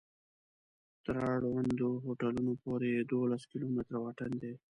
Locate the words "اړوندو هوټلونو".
1.33-2.51